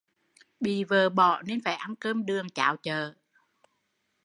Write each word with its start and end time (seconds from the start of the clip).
Bị 0.59 0.83
vợ 0.83 1.09
bỏ 1.09 1.41
nên 1.41 1.61
phải 1.65 1.73
ăn 1.75 1.95
cơm 1.95 2.25
đường 2.25 2.49
cháo 2.49 2.77
chợ 2.77 3.13